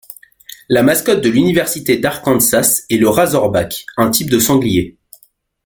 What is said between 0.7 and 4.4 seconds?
mascotte de l'Université d'Arkansas est le Razorback, un type de